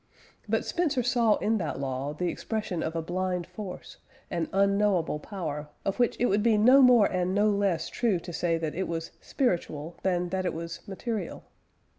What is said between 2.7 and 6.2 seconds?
of a blind force, an unknowable power, of which